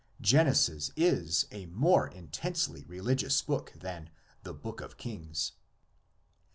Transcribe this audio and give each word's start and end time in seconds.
Genesis 0.19 0.89
is 0.95 1.45
a 1.51 1.67
more 1.67 2.07
intensely 2.07 2.83
religious 2.85 3.43
book 3.43 3.71
than 3.75 4.09
the 4.41 4.51
Book 4.51 4.81
of 4.81 4.97
Kings. 4.97 5.51